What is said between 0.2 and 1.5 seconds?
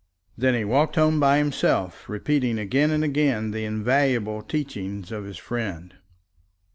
Then he walked home by